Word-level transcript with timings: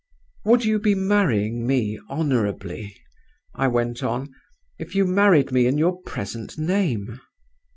"'Would 0.45 0.65
you 0.65 0.79
be 0.79 0.95
marrying 0.95 1.67
me 1.67 1.99
honorably,' 2.09 2.95
I 3.53 3.67
went 3.67 4.01
on, 4.01 4.33
'if 4.79 4.95
you 4.95 5.05
married 5.05 5.51
me 5.51 5.67
in 5.67 5.77
your 5.77 6.01
present 6.01 6.57
name? 6.57 7.21